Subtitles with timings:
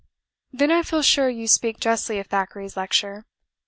[0.51, 3.25] "Then I feel sure you speak justly of Thackeray's lecture.